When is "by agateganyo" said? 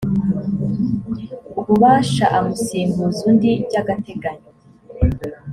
3.65-4.49